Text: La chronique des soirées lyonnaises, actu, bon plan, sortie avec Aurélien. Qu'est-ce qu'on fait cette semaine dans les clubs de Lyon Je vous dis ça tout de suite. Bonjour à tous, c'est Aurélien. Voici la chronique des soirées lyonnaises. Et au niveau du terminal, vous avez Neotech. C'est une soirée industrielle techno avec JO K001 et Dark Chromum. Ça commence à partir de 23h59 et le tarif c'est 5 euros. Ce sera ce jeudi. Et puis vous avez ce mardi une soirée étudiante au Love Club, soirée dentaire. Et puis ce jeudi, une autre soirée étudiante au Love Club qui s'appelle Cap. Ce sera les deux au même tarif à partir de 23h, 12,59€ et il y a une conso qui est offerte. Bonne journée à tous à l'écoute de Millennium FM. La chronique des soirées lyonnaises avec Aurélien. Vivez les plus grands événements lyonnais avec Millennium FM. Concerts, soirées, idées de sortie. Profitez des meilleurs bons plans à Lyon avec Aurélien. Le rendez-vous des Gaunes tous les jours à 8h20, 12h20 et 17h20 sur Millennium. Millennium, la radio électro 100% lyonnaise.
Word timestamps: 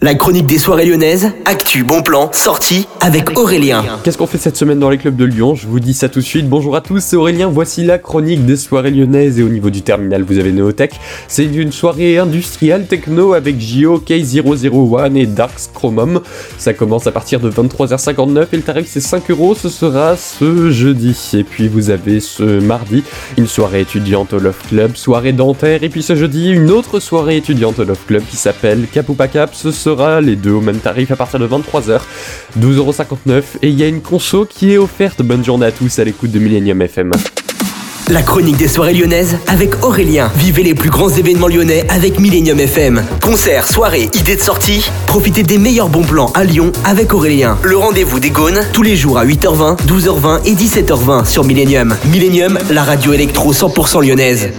La 0.00 0.14
chronique 0.14 0.46
des 0.46 0.58
soirées 0.58 0.84
lyonnaises, 0.84 1.32
actu, 1.44 1.82
bon 1.82 2.02
plan, 2.02 2.30
sortie 2.32 2.86
avec 3.00 3.36
Aurélien. 3.36 3.84
Qu'est-ce 4.04 4.16
qu'on 4.16 4.28
fait 4.28 4.38
cette 4.38 4.56
semaine 4.56 4.78
dans 4.78 4.90
les 4.90 4.96
clubs 4.96 5.16
de 5.16 5.24
Lyon 5.24 5.56
Je 5.56 5.66
vous 5.66 5.80
dis 5.80 5.92
ça 5.92 6.08
tout 6.08 6.20
de 6.20 6.24
suite. 6.24 6.48
Bonjour 6.48 6.76
à 6.76 6.80
tous, 6.80 7.00
c'est 7.00 7.16
Aurélien. 7.16 7.48
Voici 7.48 7.84
la 7.84 7.98
chronique 7.98 8.46
des 8.46 8.56
soirées 8.56 8.92
lyonnaises. 8.92 9.40
Et 9.40 9.42
au 9.42 9.48
niveau 9.48 9.70
du 9.70 9.82
terminal, 9.82 10.22
vous 10.22 10.38
avez 10.38 10.52
Neotech. 10.52 10.92
C'est 11.26 11.46
une 11.46 11.72
soirée 11.72 12.16
industrielle 12.16 12.86
techno 12.86 13.32
avec 13.32 13.60
JO 13.60 13.98
K001 13.98 15.16
et 15.16 15.26
Dark 15.26 15.58
Chromum. 15.74 16.20
Ça 16.58 16.74
commence 16.74 17.08
à 17.08 17.10
partir 17.10 17.40
de 17.40 17.50
23h59 17.50 18.46
et 18.52 18.56
le 18.56 18.62
tarif 18.62 18.86
c'est 18.88 19.00
5 19.00 19.28
euros. 19.32 19.56
Ce 19.56 19.68
sera 19.68 20.16
ce 20.16 20.70
jeudi. 20.70 21.18
Et 21.34 21.42
puis 21.42 21.66
vous 21.66 21.90
avez 21.90 22.20
ce 22.20 22.60
mardi 22.60 23.02
une 23.36 23.48
soirée 23.48 23.80
étudiante 23.80 24.32
au 24.32 24.38
Love 24.38 24.62
Club, 24.68 24.94
soirée 24.94 25.32
dentaire. 25.32 25.82
Et 25.82 25.88
puis 25.88 26.04
ce 26.04 26.14
jeudi, 26.14 26.52
une 26.52 26.70
autre 26.70 27.00
soirée 27.00 27.38
étudiante 27.38 27.80
au 27.80 27.84
Love 27.84 28.04
Club 28.06 28.22
qui 28.30 28.36
s'appelle 28.36 28.86
Cap. 28.92 29.08
Ce 29.54 29.72
sera 29.88 30.20
les 30.20 30.36
deux 30.36 30.52
au 30.52 30.60
même 30.60 30.80
tarif 30.80 31.10
à 31.10 31.16
partir 31.16 31.40
de 31.40 31.46
23h, 31.48 32.00
12,59€ 32.60 33.42
et 33.62 33.68
il 33.68 33.78
y 33.78 33.82
a 33.82 33.86
une 33.86 34.02
conso 34.02 34.44
qui 34.44 34.74
est 34.74 34.78
offerte. 34.78 35.22
Bonne 35.22 35.42
journée 35.42 35.64
à 35.64 35.72
tous 35.72 35.98
à 35.98 36.04
l'écoute 36.04 36.30
de 36.30 36.38
Millennium 36.38 36.82
FM. 36.82 37.12
La 38.08 38.20
chronique 38.22 38.58
des 38.58 38.68
soirées 38.68 38.92
lyonnaises 38.92 39.38
avec 39.46 39.82
Aurélien. 39.82 40.30
Vivez 40.36 40.62
les 40.62 40.74
plus 40.74 40.90
grands 40.90 41.08
événements 41.08 41.48
lyonnais 41.48 41.86
avec 41.88 42.18
Millennium 42.18 42.60
FM. 42.60 43.02
Concerts, 43.22 43.66
soirées, 43.66 44.10
idées 44.14 44.36
de 44.36 44.40
sortie. 44.42 44.90
Profitez 45.06 45.42
des 45.42 45.58
meilleurs 45.58 45.88
bons 45.88 46.04
plans 46.04 46.30
à 46.34 46.44
Lyon 46.44 46.70
avec 46.84 47.14
Aurélien. 47.14 47.56
Le 47.62 47.78
rendez-vous 47.78 48.20
des 48.20 48.30
Gaunes 48.30 48.60
tous 48.74 48.82
les 48.82 48.96
jours 48.96 49.18
à 49.18 49.24
8h20, 49.24 49.86
12h20 49.86 50.44
et 50.44 50.54
17h20 50.54 51.24
sur 51.24 51.44
Millennium. 51.44 51.96
Millennium, 52.10 52.58
la 52.70 52.82
radio 52.82 53.14
électro 53.14 53.54
100% 53.54 54.06
lyonnaise. 54.06 54.50